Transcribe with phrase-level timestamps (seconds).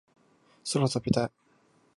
[0.63, 1.31] 空を飛びたい